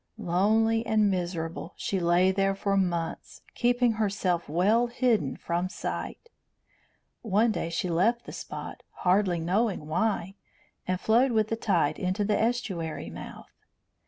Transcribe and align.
Lonely 0.17 0.83
and 0.83 1.11
miserable, 1.11 1.75
she 1.77 1.99
lay 1.99 2.31
there 2.31 2.55
for 2.55 2.75
months, 2.75 3.43
keeping 3.53 3.91
herself 3.91 4.49
well 4.49 4.87
hidden 4.87 5.37
from 5.37 5.69
sight. 5.69 6.29
One 7.21 7.51
day 7.51 7.69
she 7.69 7.87
left 7.87 8.25
the 8.25 8.33
spot, 8.33 8.81
hardly 9.05 9.39
knowing 9.39 9.85
why, 9.85 10.37
and 10.87 10.99
floated 10.99 11.33
with 11.33 11.49
the 11.49 11.55
tide 11.55 11.99
into 11.99 12.25
the 12.25 12.33
estuary 12.41 13.11
mouth. 13.11 13.53